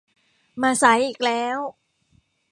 [0.61, 1.57] มาสายอีกแล้ว